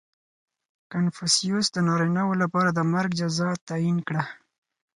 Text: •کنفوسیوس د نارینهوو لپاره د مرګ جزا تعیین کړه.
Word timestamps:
•کنفوسیوس 0.91 1.67
د 1.71 1.77
نارینهوو 1.87 2.39
لپاره 2.43 2.69
د 2.73 2.79
مرګ 2.93 3.11
جزا 3.19 3.49
تعیین 3.67 3.97
کړه. 4.07 4.23